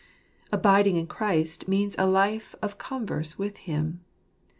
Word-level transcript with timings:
Abiding 0.51 0.95
in 0.95 1.05
Christ 1.05 1.67
tneans 1.69 1.93
a 1.95 2.07
life 2.07 2.55
of 2.59 2.79
converse 2.79 3.37
with 3.37 3.55
Him. 3.57 4.03